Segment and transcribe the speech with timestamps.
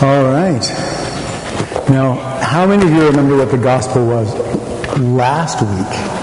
[0.00, 0.62] All right.
[1.90, 4.32] Now, how many of you remember what the gospel was
[4.96, 6.18] last week?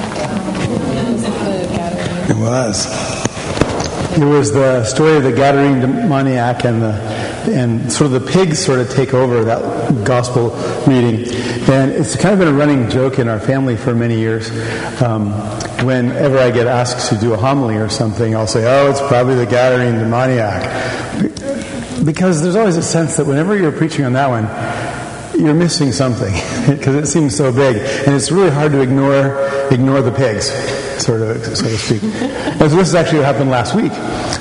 [2.30, 2.86] It was.
[4.18, 6.94] It was the story of the Gadarene demoniac and the
[7.52, 10.52] and sort of the pigs sort of take over that gospel
[10.88, 11.28] reading.
[11.70, 14.50] And it's kind of been a running joke in our family for many years.
[15.02, 15.34] Um,
[15.86, 19.36] whenever I get asked to do a homily or something, I'll say, "Oh, it's probably
[19.36, 20.64] the Gadarene demoniac,"
[22.06, 24.46] because there's always a sense that whenever you're preaching on that one,
[25.40, 26.34] you're missing something
[26.78, 30.52] because it seems so big, and it's really hard to ignore ignore the pigs,
[31.04, 32.02] sort of so to speak.
[32.02, 33.92] So this is actually what happened last week.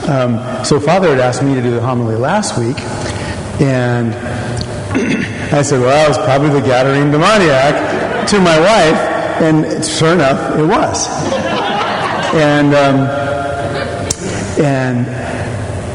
[0.09, 2.79] Um, so Father had asked me to do the homily last week,
[3.61, 4.15] and
[5.53, 9.01] I said, "Well, it's probably the Gadarene demoniac," to my wife,
[9.43, 11.09] and sure enough, it was.
[12.35, 13.25] And um,
[14.59, 15.24] and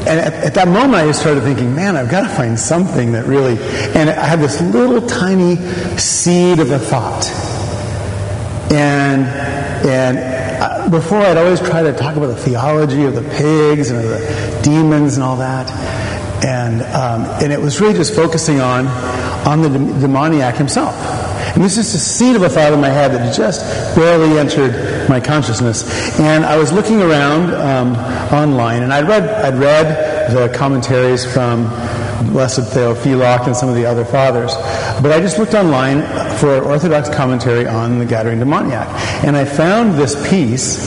[0.07, 3.11] and at, at, that moment, I just started thinking, man, I've got to find something
[3.11, 3.57] that really.
[3.95, 5.57] And I had this little tiny
[5.97, 7.29] seed of a thought.
[8.71, 9.25] And
[9.85, 14.61] and before, I'd always try to talk about the theology of the pigs and the
[14.63, 15.69] demons and all that.
[16.43, 18.87] And um, and it was really just focusing on
[19.47, 20.95] on the demoniac himself.
[21.55, 23.61] And this is a seed of a thought in my head that just
[23.95, 24.73] barely entered
[25.09, 26.19] my consciousness.
[26.19, 27.95] And I was looking around um,
[28.33, 31.63] online, and I'd read, I'd read the commentaries from
[32.31, 34.53] Blessed Theophylact and some of the other fathers.
[35.01, 36.01] But I just looked online
[36.37, 38.87] for an Orthodox commentary on the Gadarene demoniac.
[39.25, 40.77] And I found this piece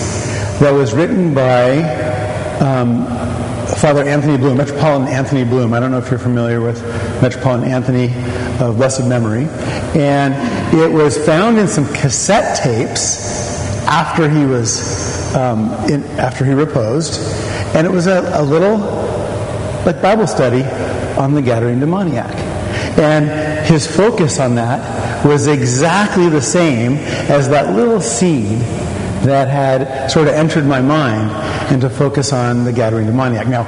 [0.61, 1.79] that was written by
[2.61, 3.07] um,
[3.77, 5.73] Father Anthony Bloom, Metropolitan Anthony Bloom.
[5.73, 6.81] I don't know if you're familiar with
[7.21, 8.07] Metropolitan Anthony
[8.61, 9.49] of blessed memory.
[9.99, 10.35] And
[10.75, 17.21] it was found in some cassette tapes after he was um, in, after he reposed,
[17.75, 18.79] and it was a, a little
[19.85, 20.63] like Bible study
[21.19, 22.35] on the Gadarene demoniac.
[22.99, 26.95] And his focus on that was exactly the same
[27.31, 28.59] as that little seed
[29.23, 31.31] that had sort of entered my mind
[31.73, 33.47] and to focus on the Gadarene demoniac.
[33.47, 33.65] Now,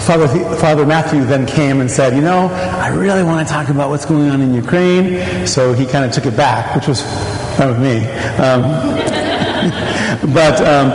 [0.00, 3.90] Father, Father Matthew then came and said, You know, I really want to talk about
[3.90, 5.46] what's going on in Ukraine.
[5.46, 7.02] So he kind of took it back, which was
[7.58, 8.06] with me.
[8.38, 8.62] Um,
[10.32, 10.90] but um,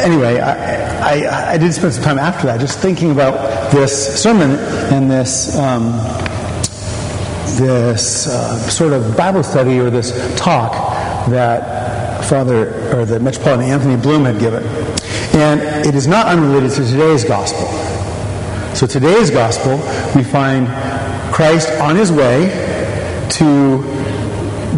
[0.00, 4.52] anyway, I, I, I, did spend some time after that just thinking about this sermon
[4.92, 5.56] and this.
[5.56, 5.92] Um,
[7.58, 10.72] this uh, sort of Bible study or this talk
[11.28, 14.62] that Father or the Metropolitan Anthony Bloom had given.
[15.34, 17.66] And it is not unrelated to today's gospel.
[18.74, 19.76] So today's gospel,
[20.14, 20.68] we find
[21.32, 22.48] Christ on his way
[23.30, 23.97] to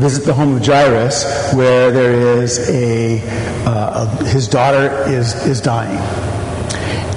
[0.00, 3.20] visit the home of Jairus, where there is a,
[3.66, 5.98] uh, a his daughter is is dying,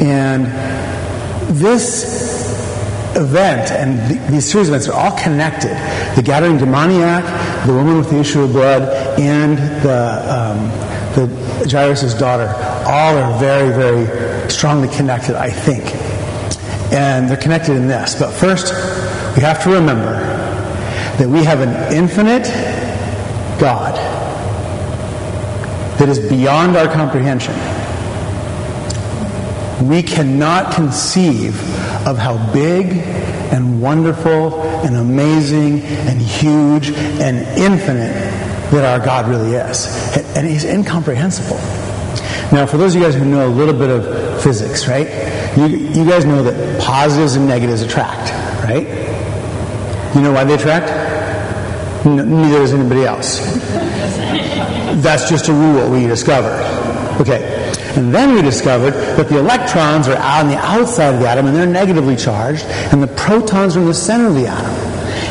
[0.01, 0.45] and
[1.55, 2.21] this
[3.15, 5.71] event and th- these series of events are all connected.
[6.15, 7.23] The Gadarene demoniac,
[7.65, 8.83] the woman with the issue of blood,
[9.19, 10.69] and the um,
[11.15, 12.47] the Jairus' daughter,
[12.85, 15.35] all are very very strongly connected.
[15.35, 15.83] I think.
[16.91, 18.13] And they're connected in this.
[18.13, 18.71] But first,
[19.35, 20.32] we have to remember
[21.17, 22.43] that we have an infinite
[23.59, 23.95] God
[25.99, 27.53] that is beyond our comprehension.
[29.87, 31.55] We cannot conceive
[32.07, 32.97] of how big
[33.53, 38.13] and wonderful and amazing and huge and infinite
[38.71, 39.85] that our God really is.
[40.35, 41.57] And He's incomprehensible.
[42.51, 45.07] Now, for those of you guys who know a little bit of physics, right?
[45.57, 48.31] You, you guys know that positives and negatives attract,
[48.63, 48.87] right?
[50.15, 51.02] You know why they attract?
[52.05, 53.39] Neither does anybody else.
[55.01, 56.61] That's just a rule we discovered.
[57.21, 57.61] Okay.
[57.95, 61.45] And then we discovered that the electrons are out on the outside of the atom
[61.45, 64.71] and they're negatively charged, and the protons are in the center of the atom.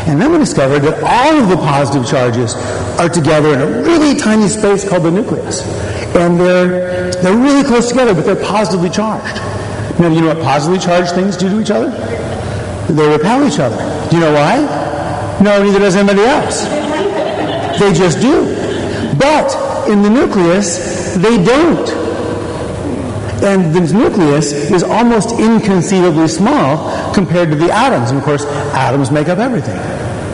[0.09, 2.55] And then we discovered that all of the positive charges
[2.99, 5.63] are together in a really tiny space called the nucleus.
[6.15, 9.37] And they're, they're really close together, but they're positively charged.
[9.99, 11.91] Now, you know what positively charged things do to each other?
[12.93, 13.77] They repel each other.
[14.09, 14.82] Do you know why?
[15.41, 16.65] No, neither does anybody else.
[17.79, 18.45] They just do.
[19.19, 21.89] But in the nucleus, they don't.
[23.43, 28.11] And the nucleus is almost inconceivably small compared to the atoms.
[28.11, 29.77] And of course, atoms make up everything.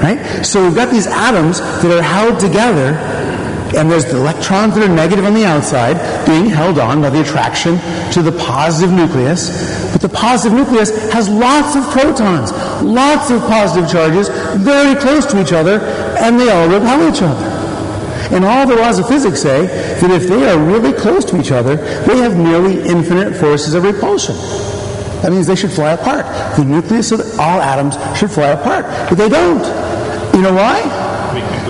[0.03, 0.45] Right?
[0.45, 2.93] So we've got these atoms that are held together
[3.76, 7.20] and there's the electrons that are negative on the outside being held on by the
[7.20, 7.79] attraction
[8.12, 9.93] to the positive nucleus.
[9.93, 14.29] But the positive nucleus has lots of protons, lots of positive charges,
[14.59, 15.81] very close to each other,
[16.19, 17.59] and they all repel each other.
[18.35, 21.50] And all the laws of physics say that if they are really close to each
[21.50, 24.37] other, they have nearly infinite forces of repulsion.
[25.23, 26.26] That means they should fly apart.
[26.56, 28.85] The nucleus of all atoms should fly apart.
[29.09, 29.64] But they don't.
[30.35, 30.79] You know why?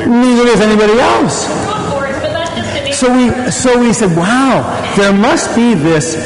[0.07, 1.68] Neither does anybody else.
[2.99, 6.17] So we, so we said, wow, there must be this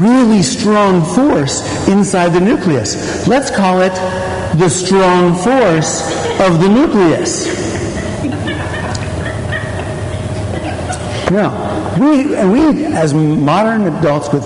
[0.00, 3.26] really strong force inside the nucleus.
[3.26, 3.92] Let's call it
[4.60, 6.02] the strong force
[6.38, 7.48] of the nucleus.
[11.32, 14.44] Now, we, and we, as modern adults with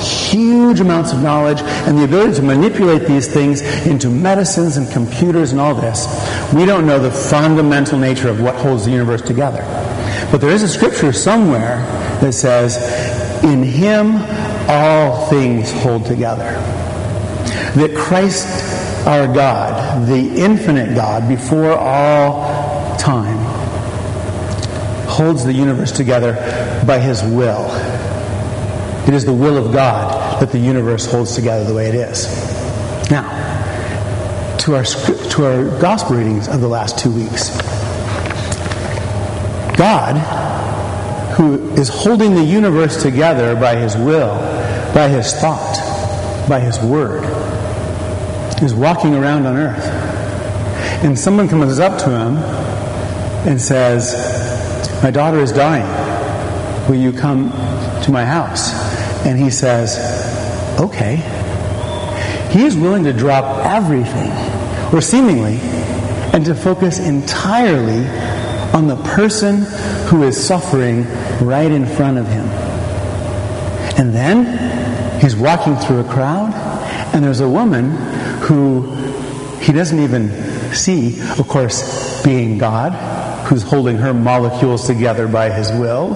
[0.00, 5.50] huge amounts of knowledge and the ability to manipulate these things into medicines and computers
[5.50, 6.06] and all this,
[6.54, 9.64] we don't know the fundamental nature of what holds the universe together.
[10.30, 11.78] But there is a scripture somewhere
[12.20, 12.76] that says,
[13.44, 14.16] In Him
[14.68, 16.52] all things hold together.
[17.74, 18.46] That Christ,
[19.06, 23.36] our God, the infinite God, before all time,
[25.06, 26.34] holds the universe together
[26.86, 27.66] by his will.
[29.08, 32.26] It is the will of God that the universe holds together the way it is.
[33.10, 33.24] Now,
[34.58, 37.56] to our, to our gospel readings of the last two weeks.
[39.76, 40.16] God,
[41.36, 44.36] who is holding the universe together by his will,
[44.94, 45.76] by his thought,
[46.48, 47.24] by his word,
[48.62, 49.84] is walking around on earth.
[51.04, 52.36] And someone comes up to him
[53.46, 55.86] and says, My daughter is dying.
[56.88, 57.50] Will you come
[58.02, 58.72] to my house?
[59.26, 59.98] And he says,
[60.80, 61.16] Okay.
[62.50, 64.32] He is willing to drop everything,
[64.94, 65.58] or seemingly,
[66.32, 68.06] and to focus entirely
[68.76, 69.62] on the person
[70.06, 71.06] who is suffering
[71.40, 72.44] right in front of him.
[73.98, 76.52] And then he's walking through a crowd,
[77.14, 77.92] and there's a woman
[78.42, 78.82] who
[79.62, 80.28] he doesn't even
[80.74, 82.92] see, of course, being God,
[83.46, 86.14] who's holding her molecules together by his will,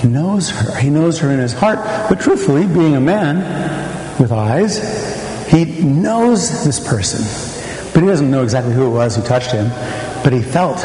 [0.00, 0.76] He knows her.
[0.78, 1.78] He knows her in his heart.
[2.08, 3.36] But truthfully, being a man
[4.18, 4.78] with eyes,
[5.48, 7.22] he knows this person.
[7.94, 9.68] But he doesn't know exactly who it was who touched him.
[10.24, 10.78] But he felt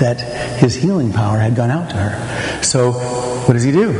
[0.00, 0.20] that
[0.58, 2.62] his healing power had gone out to her.
[2.62, 3.92] So, what does he do?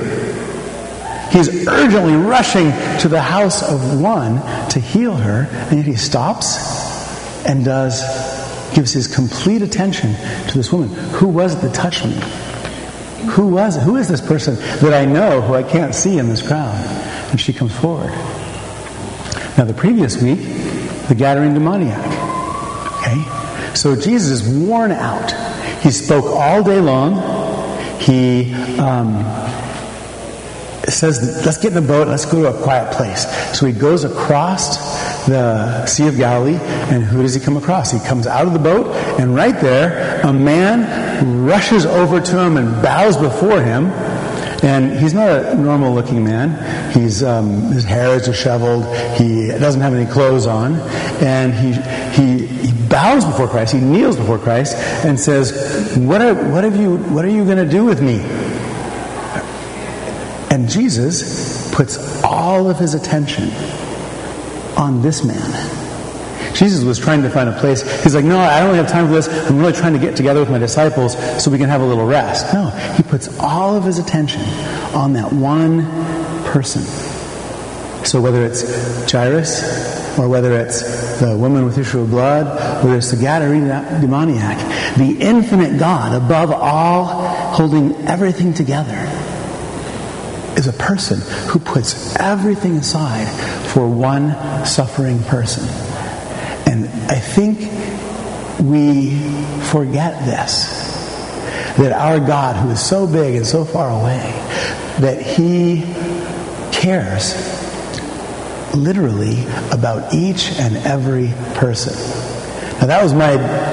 [1.31, 2.71] He's urgently rushing
[3.01, 4.37] to the house of one
[4.71, 8.03] to heal her, and yet he stops and does
[8.75, 10.15] gives his complete attention
[10.49, 10.89] to this woman.
[11.15, 12.15] Who was it that touched me?
[13.31, 13.77] Who was?
[13.83, 16.75] Who is this person that I know who I can't see in this crowd?
[17.31, 18.11] And she comes forward.
[19.57, 20.41] Now, the previous week,
[21.09, 22.05] the Gadarene demoniac.
[22.99, 23.75] Okay?
[23.75, 25.33] So Jesus is worn out.
[25.87, 27.15] He spoke all day long.
[28.01, 29.23] He um,
[30.89, 33.25] says, let's get in a boat, let's go to a quiet place.
[33.57, 36.59] So he goes across the Sea of Galilee,
[36.91, 37.93] and who does he come across?
[37.93, 42.57] He comes out of the boat, and right there, a man rushes over to him
[42.57, 43.87] and bows before him.
[44.65, 46.93] And he's not a normal looking man.
[46.93, 48.85] He's, um, his hair is disheveled.
[49.17, 50.81] He doesn't have any clothes on.
[51.23, 51.75] And he,
[52.21, 53.75] he, he bows before Christ.
[53.75, 57.59] He kneels before Christ and says, what are, what have you, what are you going
[57.59, 58.21] to do with me?
[60.51, 63.51] And Jesus puts all of his attention
[64.77, 65.83] on this man.
[66.55, 67.83] Jesus was trying to find a place.
[68.03, 69.29] He's like, no, I don't have time for this.
[69.29, 72.07] I'm really trying to get together with my disciples so we can have a little
[72.07, 72.53] rest.
[72.55, 74.41] No, he puts all of his attention
[74.95, 75.85] on that one
[76.47, 76.83] person.
[78.07, 79.86] So whether it's Jairus,
[80.19, 82.47] or whether it's the woman with issue of blood,
[82.85, 84.59] whether it's the Gadarene demoniac,
[84.97, 87.05] the infinite God above all,
[87.55, 88.97] holding everything together,
[90.57, 91.21] is a person
[91.51, 93.27] who puts everything aside
[93.69, 95.65] for one suffering person.
[96.67, 97.59] And I think
[98.61, 99.19] we
[99.71, 100.85] forget this
[101.77, 104.33] that our God, who is so big and so far away,
[105.01, 105.83] that He
[106.73, 107.56] cares
[108.77, 111.95] literally about each and every person.
[112.81, 113.31] Now, that was my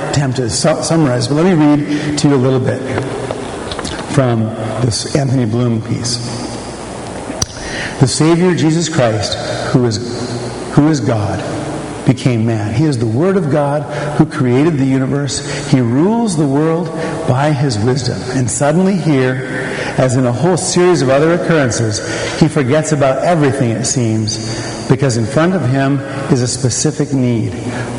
[0.09, 2.81] attempt to su- summarize, but let me read to you a little bit
[4.13, 4.45] from
[4.81, 6.17] this Anthony Bloom piece.
[7.99, 9.37] The Savior Jesus Christ,
[9.71, 9.97] who is,
[10.73, 11.39] who is God,
[12.05, 12.73] became man.
[12.73, 13.83] He is the Word of God
[14.17, 15.69] who created the universe.
[15.71, 16.87] He rules the world
[17.27, 18.19] by his wisdom.
[18.37, 19.47] And suddenly, here,
[19.97, 25.17] as in a whole series of other occurrences, he forgets about everything, it seems, because
[25.17, 25.99] in front of him
[26.31, 27.49] is a specific need,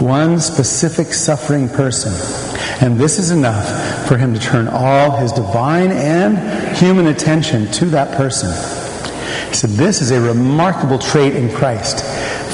[0.00, 2.12] one specific suffering person.
[2.80, 7.86] And this is enough for him to turn all his divine and human attention to
[7.86, 8.48] that person.
[9.48, 11.96] He said, This is a remarkable trait in Christ.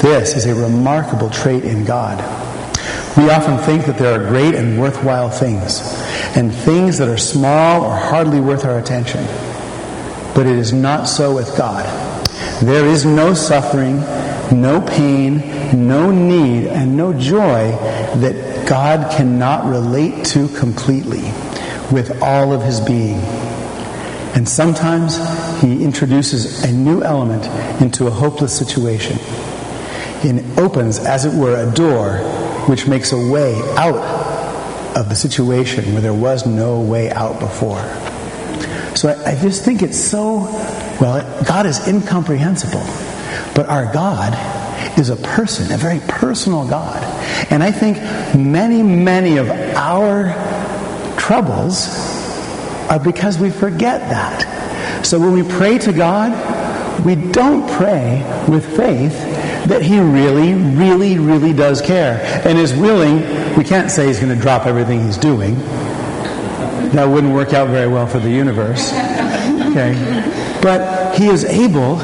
[0.01, 2.17] This is a remarkable trait in God.
[3.15, 5.81] We often think that there are great and worthwhile things,
[6.35, 9.23] and things that are small or hardly worth our attention.
[10.33, 11.85] But it is not so with God.
[12.61, 14.03] There is no suffering,
[14.51, 15.37] no pain,
[15.87, 17.71] no need, and no joy
[18.17, 21.23] that God cannot relate to completely
[21.91, 23.19] with all of his being.
[24.33, 25.17] And sometimes
[25.61, 27.45] he introduces a new element
[27.81, 29.17] into a hopeless situation.
[30.23, 32.17] It opens, as it were, a door
[32.67, 33.95] which makes a way out
[34.95, 37.81] of the situation where there was no way out before.
[38.95, 40.43] So I, I just think it's so,
[41.01, 42.83] well, God is incomprehensible.
[43.53, 44.33] But our God
[44.97, 47.03] is a person, a very personal God.
[47.51, 47.97] And I think
[48.35, 50.33] many, many of our
[51.17, 51.87] troubles
[52.89, 55.05] are because we forget that.
[55.05, 56.31] So when we pray to God,
[57.05, 59.13] we don't pray with faith
[59.67, 63.21] that He really, really, really does care and is willing.
[63.57, 65.55] We can't say He's going to drop everything He's doing.
[66.91, 68.91] That wouldn't work out very well for the universe.
[68.91, 70.59] Okay?
[70.61, 71.97] But He is able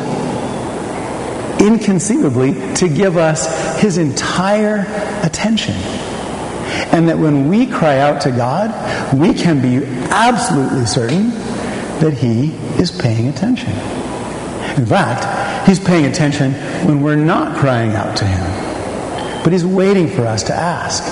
[1.59, 4.85] inconceivably to give us his entire
[5.23, 5.75] attention.
[6.91, 8.69] And that when we cry out to God,
[9.13, 11.29] we can be absolutely certain
[11.99, 13.71] that he is paying attention.
[14.77, 16.53] In fact, he's paying attention
[16.85, 19.43] when we're not crying out to him.
[19.43, 21.03] But he's waiting for us to ask.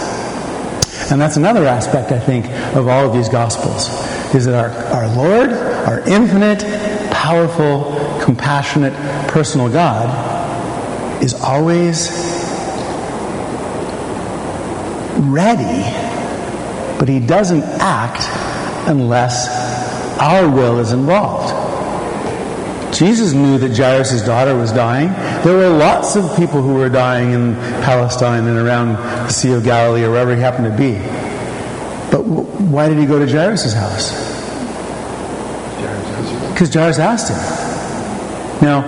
[1.12, 3.88] And that's another aspect, I think, of all of these Gospels,
[4.36, 6.64] is that our, our Lord, our infinite,
[7.12, 7.94] powerful,
[8.26, 8.94] compassionate,
[9.28, 12.10] personal God, is always
[15.30, 15.84] ready,
[16.98, 18.28] but he doesn't act
[18.90, 19.48] unless
[20.20, 21.54] our will is involved.
[22.96, 25.10] Jesus knew that Jairus' daughter was dying.
[25.44, 27.54] There were lots of people who were dying in
[27.84, 30.94] Palestine and around the Sea of Galilee or wherever he happened to be.
[32.10, 34.14] But why did he go to Jairus' house?
[36.54, 37.65] Because Jairus asked him.
[38.66, 38.82] Now,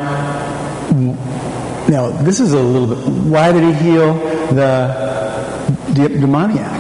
[1.88, 2.98] now, this is a little bit.
[3.30, 4.16] Why did he heal
[4.56, 6.80] the, demoniac?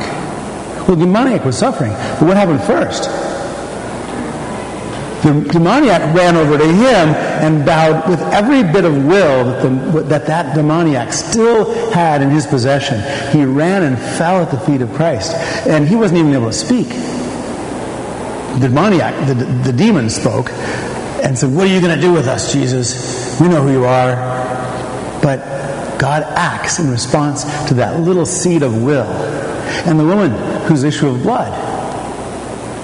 [0.87, 1.91] Well, the demoniac was suffering.
[1.91, 3.03] But what happened first?
[5.23, 7.09] The demoniac ran over to him
[7.45, 12.31] and bowed with every bit of will that, the, that that demoniac still had in
[12.31, 12.99] his possession.
[13.31, 15.33] He ran and fell at the feet of Christ.
[15.67, 16.87] And he wasn't even able to speak.
[18.59, 20.49] The demoniac, the, the demon spoke
[21.23, 23.39] and said, What are you going to do with us, Jesus?
[23.39, 24.15] We know who you are.
[25.21, 25.39] But
[25.99, 29.05] God acts in response to that little seed of will.
[29.85, 30.31] And the woman
[30.67, 31.53] whose issue of blood,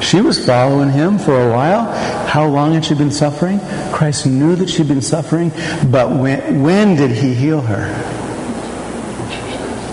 [0.04, 1.86] she was following him for a while.
[2.28, 3.60] How long had she been suffering?
[3.92, 5.52] Christ knew that she'd been suffering,
[5.90, 7.94] but when, when did he heal her?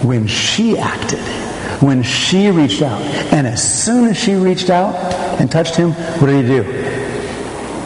[0.03, 1.21] When she acted,
[1.81, 3.01] when she reached out.
[3.33, 4.95] And as soon as she reached out
[5.41, 6.90] and touched him, what did he do?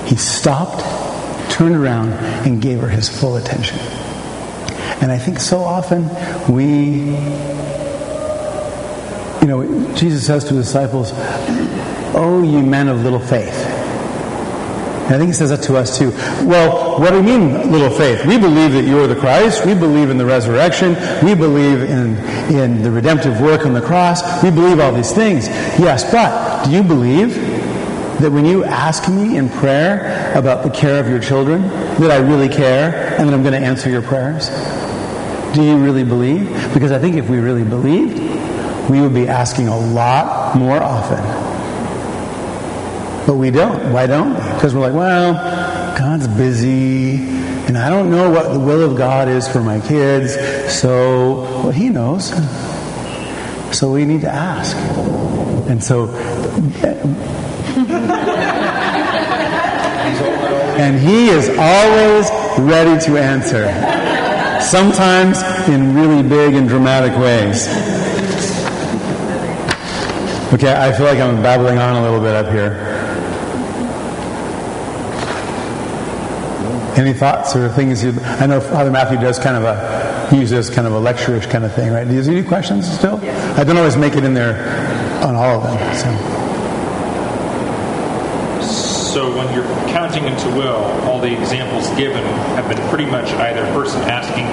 [0.06, 0.82] He stopped,
[1.50, 2.12] turned around,
[2.46, 3.78] and gave her his full attention.
[5.00, 6.08] And I think so often
[6.52, 7.16] we,
[9.40, 11.12] you know, Jesus says to his disciples,
[12.16, 13.54] Oh, ye men of little faith.
[15.04, 16.10] And I think he says that to us too.
[16.48, 18.24] Well, what do you mean, little faith?
[18.24, 19.66] We believe that you are the Christ.
[19.66, 20.94] We believe in the resurrection.
[21.22, 22.16] We believe in,
[22.54, 24.22] in the redemptive work on the cross.
[24.42, 25.46] We believe all these things.
[25.78, 27.36] Yes, but do you believe
[28.20, 32.18] that when you ask me in prayer about the care of your children, that I
[32.18, 34.48] really care and that I'm going to answer your prayers?
[35.54, 36.48] Do you really believe?
[36.74, 38.18] Because I think if we really believed,
[38.90, 41.22] we would be asking a lot more often.
[43.26, 43.92] But we don't.
[43.92, 44.54] Why don't we?
[44.54, 45.34] Because we're like, well,
[45.98, 47.14] God's busy,
[47.66, 50.34] and I don't know what the will of God is for my kids,
[50.72, 52.28] so, well, He knows.
[53.76, 54.76] So we need to ask.
[55.68, 56.06] And so,
[60.78, 63.64] and He is always ready to answer
[64.60, 67.68] sometimes in really big and dramatic ways.
[70.52, 72.92] Okay, I feel like I'm babbling on a little bit up here.
[76.96, 78.14] Any thoughts or things you?
[78.22, 81.64] I know Father Matthew does kind of a he uses kind of a lecturish kind
[81.64, 82.06] of thing, right?
[82.06, 83.20] Do you have any questions still?
[83.22, 83.58] Yes.
[83.58, 84.54] I don't always make it in there
[85.24, 85.94] on all of them.
[85.96, 86.33] So.
[89.14, 92.24] So when you're counting into will, all the examples given
[92.58, 94.44] have been pretty much either a person asking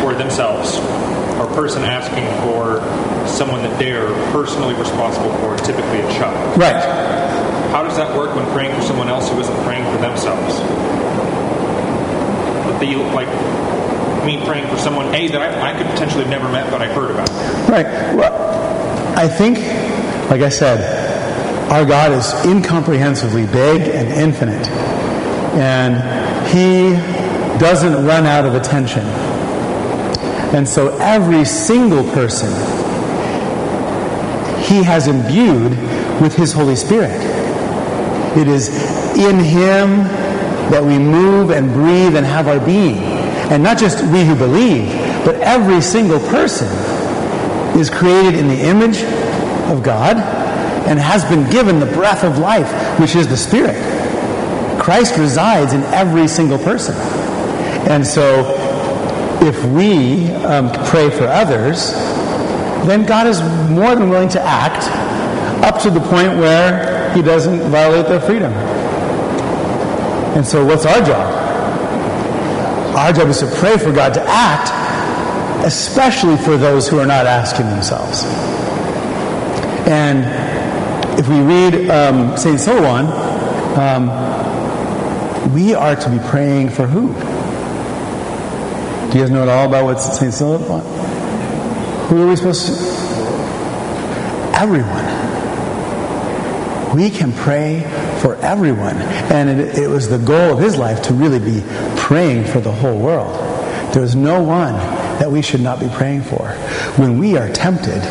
[0.00, 0.78] for themselves
[1.34, 2.78] or a person asking for
[3.26, 6.56] someone that they're personally responsible for, typically a child.
[6.56, 6.80] Right.
[7.72, 10.60] How does that work when praying for someone else who isn't praying for themselves?
[13.14, 13.28] Like
[14.24, 16.86] me praying for someone A that I, I could potentially have never met but I
[16.86, 17.30] heard about.
[17.68, 17.86] Right.
[18.14, 19.58] Well, I think,
[20.30, 20.93] like I said,
[21.70, 24.66] our God is incomprehensibly big and infinite.
[25.56, 25.94] And
[26.48, 26.90] He
[27.58, 29.04] doesn't run out of attention.
[30.54, 32.50] And so every single person
[34.64, 35.72] he has imbued
[36.20, 37.12] with his Holy Spirit.
[38.36, 38.68] It is
[39.16, 40.04] in him
[40.70, 42.96] that we move and breathe and have our being.
[43.52, 44.88] And not just we who believe,
[45.24, 46.68] but every single person
[47.78, 49.02] is created in the image
[49.70, 50.16] of God
[50.86, 53.76] and has been given the breath of life, which is the Spirit.
[54.80, 56.94] Christ resides in every single person.
[57.88, 58.54] And so,
[59.40, 61.92] if we um, pray for others,
[62.86, 64.84] then God is more than willing to act
[65.64, 68.52] up to the point where He doesn't violate their freedom.
[70.34, 71.44] And so, what's our job?
[72.96, 74.70] Our job is to pray for God to act,
[75.64, 78.24] especially for those who are not asking themselves.
[79.86, 80.24] And
[81.18, 82.58] if we read um, St.
[82.58, 83.06] Silouan,
[83.76, 87.08] um, we are to be praying for who?
[89.12, 90.32] Do you guys know at all about what St.
[90.32, 90.82] Silouan?
[92.08, 92.72] Who are we supposed to?
[94.56, 95.04] Everyone.
[96.96, 97.80] We can pray
[98.20, 98.96] for everyone.
[98.96, 101.62] And it, it, was the goal of his life to really be
[101.96, 103.34] praying for the whole world.
[103.94, 104.74] There is no one
[105.18, 106.48] that we should not be praying for.
[106.96, 108.02] When we are tempted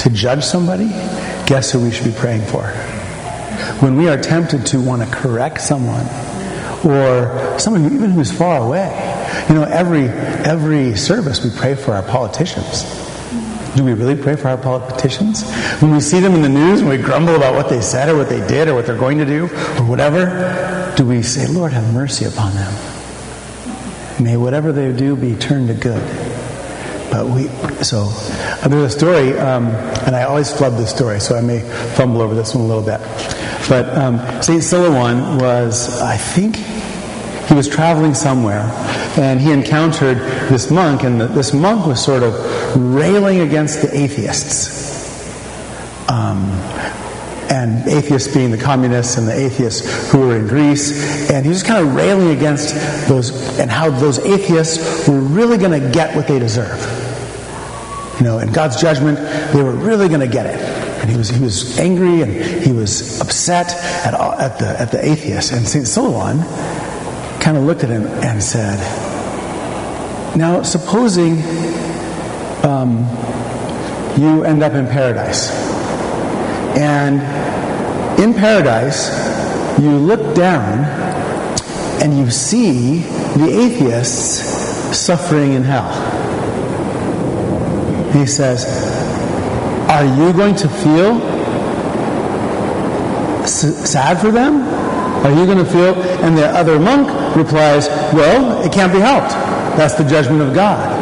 [0.00, 0.90] to judge somebody,
[1.46, 2.62] guess who we should be praying for?
[3.80, 6.06] When we are tempted to want to correct someone,
[6.84, 8.88] or someone even who's far away,
[9.48, 12.84] you know, every every service we pray for our politicians.
[13.74, 15.50] Do we really pray for our politicians?
[15.80, 18.16] When we see them in the news and we grumble about what they said or
[18.16, 21.72] what they did or what they're going to do or whatever, do we say, Lord,
[21.72, 22.72] have mercy upon them?
[24.22, 26.02] May whatever they do be turned to good.
[27.12, 27.48] But we,
[27.84, 29.66] so uh, there's a story, um,
[30.06, 31.60] and I always flub this story, so I may
[31.94, 33.00] fumble over this one a little bit.
[33.68, 34.62] But um, St.
[34.62, 38.62] Silouan was, I think, he was traveling somewhere,
[39.18, 40.16] and he encountered
[40.48, 42.34] this monk, and the, this monk was sort of
[42.94, 44.80] railing against the atheists.
[46.08, 46.48] Um,
[47.50, 51.30] and atheists being the communists and the atheists who were in Greece.
[51.30, 52.74] And he was kind of railing against
[53.06, 57.01] those and how those atheists were really going to get what they deserve.
[58.18, 59.18] You know, in God's judgment,
[59.52, 60.60] they were really going to get it.
[61.02, 63.72] And he was, he was angry and he was upset
[64.06, 65.50] at, all, at, the, at the atheists.
[65.50, 65.84] And St.
[65.84, 66.42] Silouan
[67.40, 68.78] kind of looked at him and said,
[70.36, 71.42] Now, supposing
[72.62, 72.98] um,
[74.16, 75.50] you end up in paradise.
[76.78, 77.20] And
[78.20, 79.10] in paradise,
[79.80, 80.84] you look down
[82.02, 82.98] and you see
[83.36, 86.11] the atheists suffering in hell.
[88.12, 88.64] He says,
[89.88, 91.20] Are you going to feel
[93.42, 94.62] s- sad for them?
[95.24, 95.94] Are you going to feel?
[96.24, 99.30] And the other monk replies, Well, it can't be helped.
[99.76, 101.00] That's the judgment of God.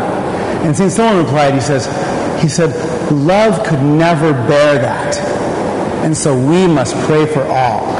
[0.64, 0.90] And St.
[0.92, 1.86] Silouan replied, He says,
[2.42, 2.70] He said,
[3.10, 5.16] Love could never bear that.
[6.04, 7.98] And so we must pray for all.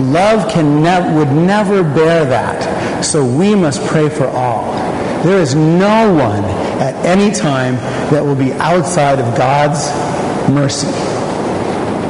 [0.00, 3.04] Love can ne- would never bear that.
[3.04, 4.69] So we must pray for all.
[5.22, 6.44] There is no one
[6.80, 7.74] at any time
[8.10, 9.90] that will be outside of God's
[10.48, 10.86] mercy,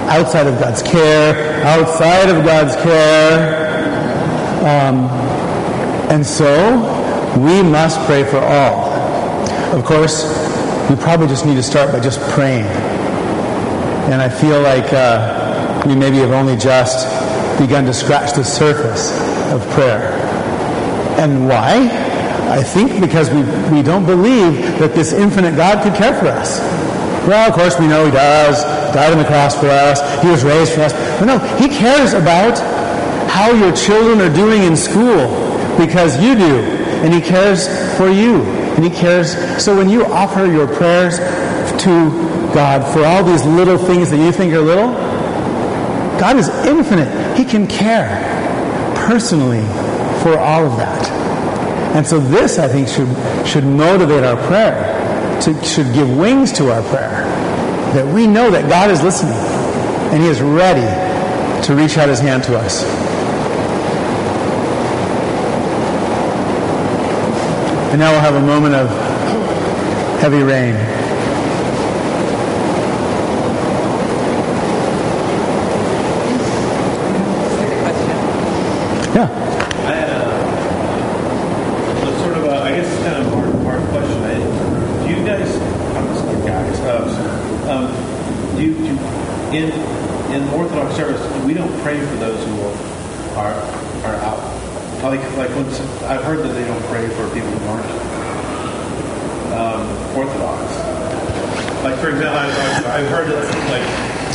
[0.07, 3.67] outside of God's care, outside of God's care.
[4.61, 5.11] Um,
[6.09, 6.77] and so
[7.37, 8.91] we must pray for all.
[9.77, 10.25] Of course,
[10.89, 12.67] we probably just need to start by just praying.
[14.13, 17.09] And I feel like uh, we maybe have only just
[17.59, 19.11] begun to scratch the surface
[19.51, 20.13] of prayer.
[21.19, 22.10] And why?
[22.51, 26.59] I think because we, we don't believe that this infinite God could care for us.
[27.27, 28.63] Well, of course, we know He does.
[28.95, 30.01] Died on the cross for us.
[30.23, 30.93] He was raised for us.
[31.19, 32.59] But no, He cares about
[33.31, 35.29] how your children are doing in school
[35.79, 36.59] because you do.
[37.05, 38.43] And He cares for you.
[38.75, 39.37] And He cares.
[39.63, 42.11] So when you offer your prayers to
[42.53, 44.93] God for all these little things that you think are little,
[46.19, 47.37] God is infinite.
[47.37, 48.19] He can care
[49.07, 49.63] personally
[50.23, 51.20] for all of that.
[51.97, 53.09] And so this, I think, should,
[53.47, 57.25] should motivate our prayer, to, should give wings to our prayer.
[57.95, 60.87] That we know that God is listening and He is ready
[61.67, 62.85] to reach out His hand to us.
[67.91, 68.89] And now we'll have a moment of
[70.21, 70.75] heavy rain.
[79.13, 79.27] Yeah.
[79.87, 80.15] I had a,
[82.07, 84.23] a sort of a, I guess it's kind of a hard, hard question.
[84.23, 84.35] I,
[85.03, 85.51] do you guys,
[85.97, 87.11] I'm just like guys, uh,
[87.75, 88.97] um, do you, do,
[89.51, 89.73] in
[90.31, 92.61] in Orthodox service, we don't pray for those who
[93.35, 93.53] are
[94.07, 94.39] are out
[95.03, 97.89] like like when some- I've heard that they don't pray for people who aren't
[99.57, 99.83] um,
[100.15, 100.61] Orthodox.
[101.83, 103.87] Like for example, I've, I've, I've heard that, like,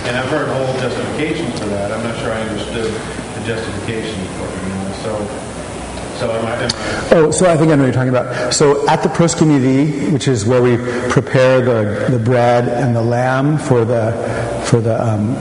[0.09, 1.91] and I've heard whole justifications for that.
[1.91, 4.57] I'm not sure I understood the justification for it.
[4.63, 4.91] You know?
[5.05, 5.11] So,
[6.17, 6.57] so am I?
[6.57, 6.69] Am
[7.13, 8.53] I Oh, so I think I know what you're talking about.
[8.53, 10.77] So at the proskomidi, which is where we
[11.09, 14.11] prepare the, the bread and the lamb for the
[14.65, 15.33] for the um,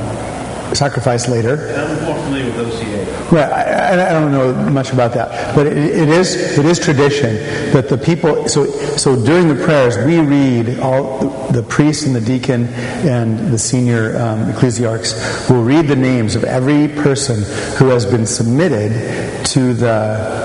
[0.74, 1.68] sacrifice later.
[1.68, 3.34] and I'm more familiar with OCA.
[3.34, 6.78] Right, I, I I don't know much about that, but it, it is it is
[6.78, 7.36] tradition
[7.72, 8.48] that the people.
[8.48, 8.64] So
[8.96, 12.68] so during the prayers, we read all the, the priest and the deacon
[13.04, 17.42] and the senior um, ecclesiarchs will read the names of every person
[17.76, 20.44] who has been submitted to the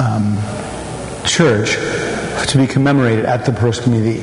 [0.00, 0.29] um,
[1.30, 1.76] church
[2.48, 4.18] to be commemorated at the proskomidi.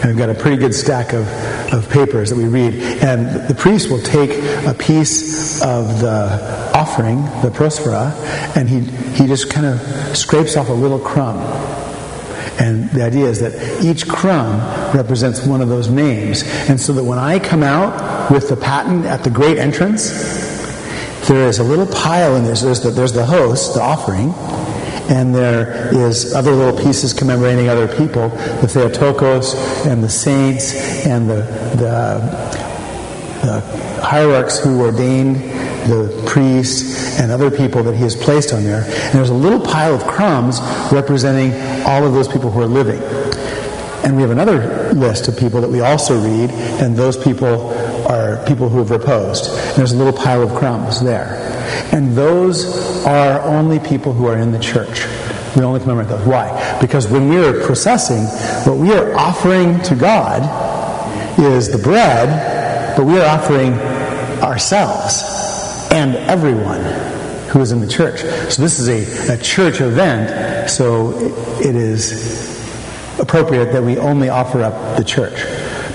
[0.00, 1.26] And we've got a pretty good stack of,
[1.72, 2.74] of papers that we read.
[3.02, 4.30] And the priest will take
[4.66, 8.12] a piece of the offering, the prosphora,
[8.56, 8.80] and he,
[9.14, 9.80] he just kind of
[10.16, 11.38] scrapes off a little crumb.
[12.58, 14.58] And the idea is that each crumb
[14.94, 16.42] represents one of those names.
[16.68, 20.10] And so that when I come out with the paten at the great entrance,
[21.28, 22.56] there is a little pile in there.
[22.56, 24.34] So there's the, there's the host, the offering,
[25.10, 29.54] and there is other little pieces commemorating other people, the Theotokos
[29.86, 31.42] and the saints and the,
[31.76, 32.20] the,
[33.44, 33.60] the
[34.02, 35.36] hierarchs who ordained
[35.88, 38.84] the priests and other people that he has placed on there.
[38.84, 40.60] And there's a little pile of crumbs
[40.92, 41.52] representing
[41.84, 43.02] all of those people who are living.
[44.04, 47.70] And we have another list of people that we also read, and those people
[48.08, 49.50] are people who have reposed.
[49.50, 51.49] And there's a little pile of crumbs there.
[51.92, 55.04] And those are only people who are in the church.
[55.56, 56.24] We only commemorate those.
[56.26, 56.78] Why?
[56.80, 58.24] Because when we are processing,
[58.70, 60.42] what we are offering to God
[61.38, 63.72] is the bread, but we are offering
[64.42, 65.22] ourselves
[65.90, 66.82] and everyone
[67.50, 68.20] who is in the church.
[68.52, 68.88] So this is
[69.28, 75.04] a, a church event, so it- it is appropriate that we only offer up the
[75.04, 75.44] church.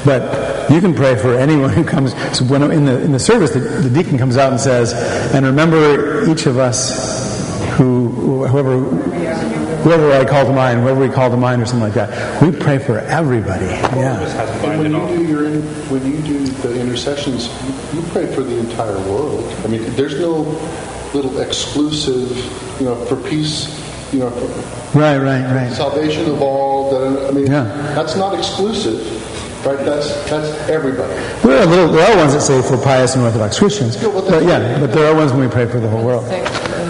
[0.05, 0.21] But
[0.69, 2.13] you can pray for anyone who comes.
[2.37, 4.93] So when in the in the service, the, the deacon comes out and says,
[5.33, 8.79] "And remember each of us who whoever
[9.83, 12.51] whoever I call to mind, whoever we call to mind, or something like that." We
[12.51, 13.65] pray for everybody.
[13.65, 14.19] Yeah.
[14.65, 17.47] And when you do your when you do the intercessions,
[17.93, 19.43] you, you pray for the entire world.
[19.63, 20.43] I mean, there's no
[21.13, 22.29] little exclusive,
[22.79, 23.69] you know, for peace,
[24.11, 25.17] you know, for Right.
[25.17, 25.43] Right.
[25.53, 25.71] Right.
[25.73, 26.89] salvation of all.
[26.91, 27.63] That I mean, Yeah.
[27.95, 28.99] that's not exclusive,
[29.65, 29.77] right?
[29.85, 31.13] That's that's everybody.
[31.41, 31.89] There are little.
[31.91, 33.97] There are ones that say for pious and Orthodox Christians.
[33.97, 36.25] But yeah, but there are ones when we pray for the whole world.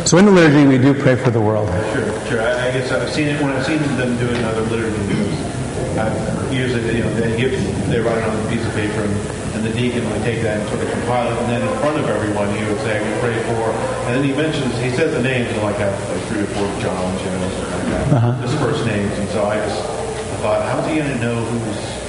[0.07, 1.67] So in the liturgy, we do pray for the world.
[1.93, 2.41] Sure, sure.
[2.41, 5.01] I, I guess I've seen it when I've seen them doing other liturgy.
[5.07, 7.51] Because I, usually, you know, they give
[7.89, 9.15] they write it on a piece of paper, and,
[9.55, 11.97] and the deacon would take that and sort of compile it, and then in front
[11.97, 13.71] of everyone, he would say, "We pray for,"
[14.05, 16.67] and then he mentions, he says the names of like, uh, like three or four
[16.83, 18.41] Johns, you know, something like that, Uh-huh.
[18.45, 22.04] just first names, and so I just I thought, how's he going to know who's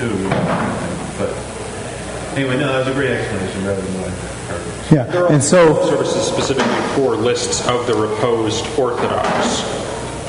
[0.00, 0.08] who?
[0.08, 1.14] You know?
[1.18, 1.30] But
[2.36, 4.92] anyway, no, that was a great explanation, better than what I heard.
[4.92, 5.32] Yeah.
[5.32, 9.62] And so services specifically for lists of the reposed Orthodox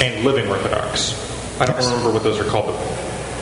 [0.01, 1.15] and living Orthodox.
[1.59, 2.75] I don't remember what those are called, but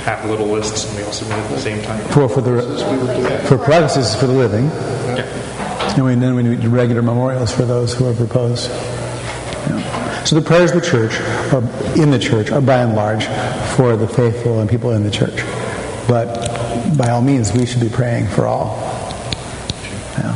[0.03, 2.01] have little lists, and we also meet at the same time.
[2.09, 2.61] for for the
[3.47, 5.95] for practices for the living, Yeah.
[5.95, 8.69] and we, then we do regular memorials for those who have reposed.
[8.69, 10.23] Yeah.
[10.23, 11.13] So the prayers of the church,
[11.53, 11.59] or
[12.01, 13.25] in the church, are by and large
[13.75, 15.41] for the faithful and people in the church.
[16.09, 18.75] But by all means, we should be praying for all.
[20.17, 20.35] Yeah.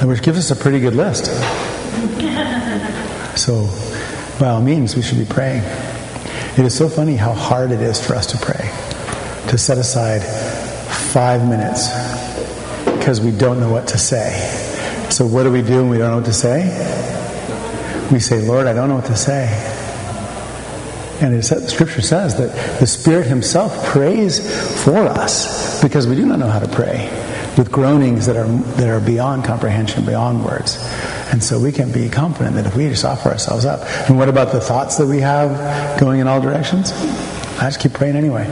[0.00, 1.30] And which gives us a pretty good list.
[3.38, 3.70] So,
[4.40, 5.62] by all means, we should be praying.
[5.62, 8.68] It is so funny how hard it is for us to pray,
[9.50, 10.24] to set aside
[11.12, 11.86] five minutes
[12.98, 14.34] because we don't know what to say.
[15.08, 16.66] So, what do we do when we don't know what to say?
[18.10, 19.46] We say, Lord, I don't know what to say.
[21.20, 24.38] And Scripture says that the Spirit Himself prays
[24.84, 27.08] for us because we do not know how to pray
[27.56, 30.78] with groanings that are, that are beyond comprehension, beyond words.
[31.32, 33.80] And so we can be confident that if we just offer ourselves up.
[34.08, 36.92] And what about the thoughts that we have going in all directions?
[37.58, 38.44] I just keep praying anyway.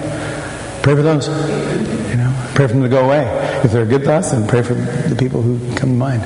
[0.82, 1.28] Pray for those.
[1.28, 3.24] You know, pray for them to go away.
[3.64, 6.22] If they're good thoughts, then pray for the people who come to mind.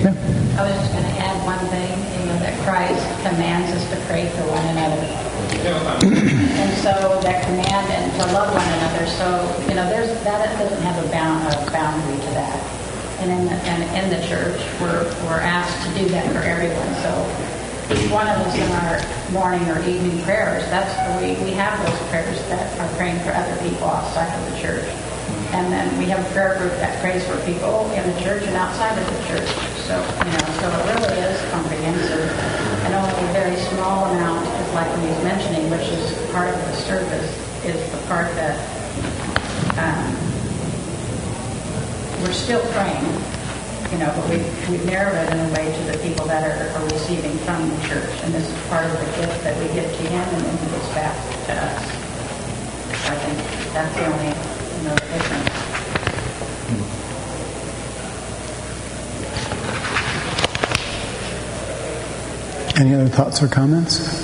[0.00, 0.16] Yeah.
[0.56, 3.96] I was just going to add one thing, you know, that Christ commands us to
[4.06, 5.04] pray for one another.
[5.60, 9.06] and so that command and to love one another.
[9.06, 9.26] So,
[9.68, 12.60] you know, there's that doesn't have a, bound, a boundary to that.
[13.20, 16.92] And in the, and in the church, we're, we're asked to do that for everyone.
[17.04, 17.12] So
[17.92, 18.96] each one of us in our
[19.32, 23.56] morning or evening prayers, that's we, we have those prayers that are praying for other
[23.62, 24.88] people outside of the church.
[25.52, 28.54] and then we have a prayer group that prays for people in the church and
[28.54, 29.50] outside of the church.
[29.84, 32.30] So, you know, so it really is comprehensive.
[32.86, 36.74] And only a very small amount is like he's mentioning, which is part of the
[36.86, 38.56] service, is the part that
[39.76, 40.16] um,
[42.22, 43.04] we're still praying,
[43.92, 46.70] you know, but we've, we've narrowed it in a way to the people that are,
[46.78, 48.10] are receiving from the church.
[48.22, 50.66] And this is part of the gift that we give to him and then he
[50.70, 51.84] gives back to us.
[53.10, 53.38] I think
[53.74, 55.50] that's the only, you know, difference.
[62.80, 64.19] Any other thoughts or comments?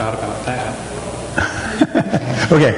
[0.00, 0.96] Not about that.
[2.50, 2.72] Okay,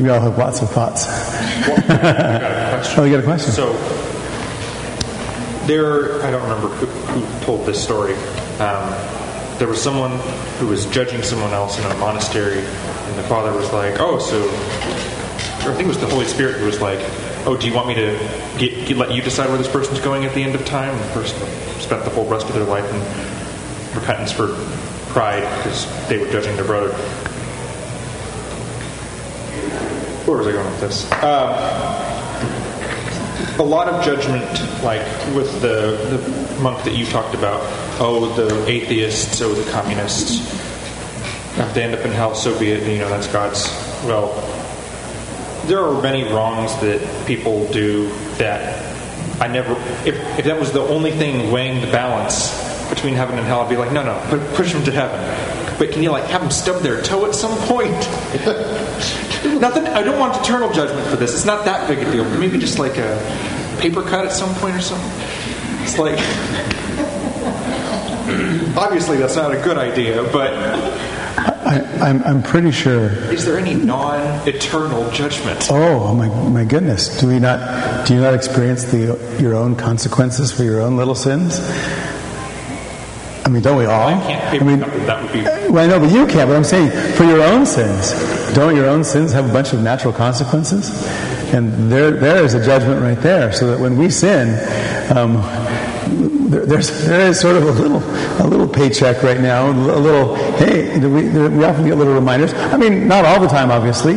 [0.00, 1.06] we all have lots of thoughts.
[1.08, 3.00] I got a question.
[3.00, 3.52] Oh, you got a question?
[3.52, 3.72] So
[5.66, 8.14] there, I don't remember who, who told this story.
[8.60, 8.88] Um,
[9.58, 10.12] there was someone
[10.58, 14.44] who was judging someone else in a monastery, and the father was like, "Oh, so,"
[15.66, 17.00] or I think it was the Holy Spirit who was like,
[17.46, 18.16] "Oh, do you want me to
[18.58, 21.04] get, get, let you decide where this person's going at the end of time?" And
[21.04, 21.36] the person
[21.80, 24.54] spent the whole rest of their life in repentance for
[25.14, 26.92] pride because they were judging their brother.
[30.26, 31.10] Where was I going with this?
[31.12, 32.04] Uh,
[33.60, 34.44] a lot of judgment,
[34.82, 37.60] like with the, the monk that you talked about.
[38.00, 40.40] Oh, the atheists, oh, the communists.
[41.56, 42.82] If they end up in hell, so be it.
[42.90, 43.68] You know, that's God's.
[44.04, 44.32] Well,
[45.66, 48.82] there are many wrongs that people do that
[49.40, 49.72] I never.
[50.06, 52.63] If, if that was the only thing weighing the balance
[52.94, 55.18] between heaven and hell, I'd be like, no, no, pu- push them to heaven.
[55.78, 57.90] But can you like have them stub their toe at some point?
[59.60, 59.86] Nothing.
[59.86, 61.34] I don't want eternal judgment for this.
[61.34, 62.24] It's not that big a deal.
[62.38, 65.10] Maybe just like a paper cut at some point or something.
[65.82, 66.18] It's like
[68.76, 73.08] obviously that's not a good idea, but I, I'm, I'm pretty sure.
[73.32, 75.68] is there any non-eternal judgment?
[75.70, 77.20] Oh, oh my, my goodness!
[77.20, 78.06] Do we not?
[78.06, 81.58] Do you not experience the your own consequences for your own little sins?
[83.44, 84.08] I mean, don't we all?
[84.08, 84.80] I can't paper mean.
[84.80, 86.48] That would be well, I know, but you can't.
[86.48, 88.12] But I'm saying, for your own sins,
[88.54, 90.90] don't your own sins have a bunch of natural consequences?
[91.52, 93.52] And there, there is a judgment right there.
[93.52, 94.48] So that when we sin,
[95.16, 95.34] um,
[96.50, 98.02] there, there's there is sort of a little
[98.42, 100.98] a little paycheck right now, a little hey.
[100.98, 102.54] We, we often get little reminders.
[102.54, 104.16] I mean, not all the time, obviously,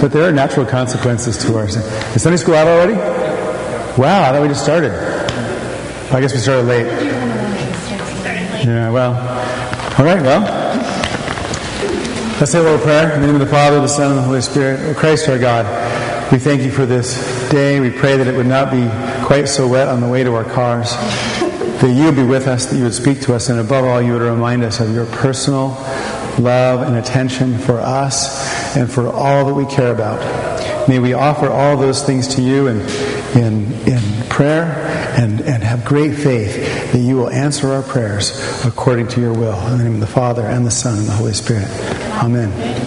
[0.00, 1.82] but there are natural consequences to our sin.
[2.14, 2.94] Is Sunday school out already?
[4.00, 4.92] Wow, I thought we just started.
[6.12, 7.17] I guess we started late.
[8.68, 9.14] Yeah, well,
[9.98, 10.42] all right, well.
[12.38, 13.14] Let's say a little prayer.
[13.14, 14.80] In the name of the Father, the Son, and the Holy Spirit.
[14.80, 15.64] Oh, Christ our God,
[16.30, 17.80] we thank you for this day.
[17.80, 18.86] We pray that it would not be
[19.24, 20.90] quite so wet on the way to our cars.
[21.80, 24.02] That you would be with us, that you would speak to us, and above all,
[24.02, 25.68] you would remind us of your personal
[26.38, 30.20] love and attention for us and for all that we care about.
[30.90, 32.80] May we offer all those things to you in,
[33.34, 34.74] in, in prayer
[35.18, 39.58] and, and have great faith that you will answer our prayers according to your will.
[39.68, 41.68] In the name of the Father, and the Son, and the Holy Spirit.
[42.22, 42.77] Amen.